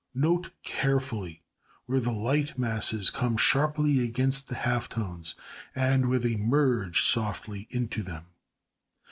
[0.15, 1.43] Note carefully
[1.85, 5.35] where the light masses come sharply against the half tones
[5.75, 8.25] and where they merge softly into them.